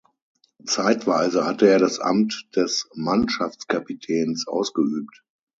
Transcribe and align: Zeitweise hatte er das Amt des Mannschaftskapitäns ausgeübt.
Zeitweise 0.65 1.45
hatte 1.45 1.69
er 1.69 1.77
das 1.77 1.99
Amt 1.99 2.47
des 2.55 2.89
Mannschaftskapitäns 2.95 4.47
ausgeübt. 4.47 5.23